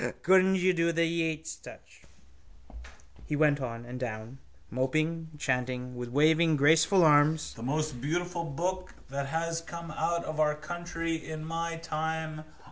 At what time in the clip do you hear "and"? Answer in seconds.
3.85-3.99